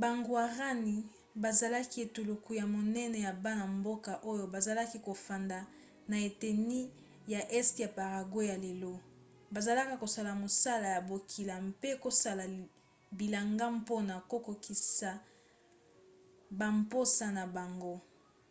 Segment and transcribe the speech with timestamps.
[0.00, 0.96] bagwarani
[1.42, 5.58] bazalaki etuluku ya monene ya bana-mboka oyo bazalaki kofanda
[6.10, 6.80] na eteni
[7.32, 8.92] ya este ya paraguay ya lelo
[9.54, 12.42] bazalaki kosala mosala ya bokila mpe kosala
[13.18, 15.10] bilanga mpona kokokisa
[16.58, 17.94] bamposa na bango